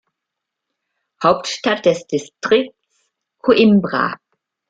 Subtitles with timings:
[1.21, 2.75] Hauptstadt des Distrikts:
[3.37, 4.19] Coimbra.